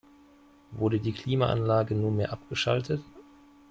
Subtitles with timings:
[0.71, 3.03] Wurde die Klimaanlage nunmehr abgeschaltet?